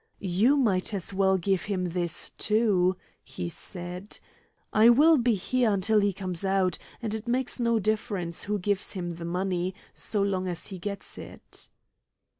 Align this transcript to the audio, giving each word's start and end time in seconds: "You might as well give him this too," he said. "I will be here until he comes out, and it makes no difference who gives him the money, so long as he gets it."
"You 0.33 0.57
might 0.57 0.95
as 0.95 1.13
well 1.13 1.37
give 1.37 1.65
him 1.65 1.85
this 1.85 2.31
too," 2.39 2.97
he 3.23 3.49
said. 3.49 4.17
"I 4.73 4.89
will 4.89 5.19
be 5.19 5.35
here 5.35 5.69
until 5.71 5.99
he 5.99 6.11
comes 6.11 6.43
out, 6.43 6.79
and 7.03 7.13
it 7.13 7.27
makes 7.27 7.59
no 7.59 7.77
difference 7.77 8.45
who 8.45 8.57
gives 8.57 8.93
him 8.93 9.11
the 9.11 9.25
money, 9.25 9.75
so 9.93 10.23
long 10.23 10.47
as 10.47 10.65
he 10.65 10.79
gets 10.79 11.19
it." 11.19 11.69